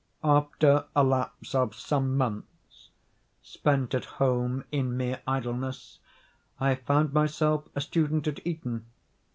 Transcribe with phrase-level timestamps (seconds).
[0.23, 2.89] After a lapse of some months,
[3.43, 5.99] spent at home in mere idleness,
[6.59, 8.87] I found myself a student at Eton.